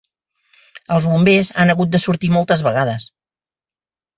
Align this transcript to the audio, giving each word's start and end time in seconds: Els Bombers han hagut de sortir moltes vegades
Els 0.95 1.07
Bombers 1.11 1.51
han 1.65 1.73
hagut 1.75 1.91
de 1.99 2.01
sortir 2.07 2.33
moltes 2.39 2.65
vegades 2.71 3.07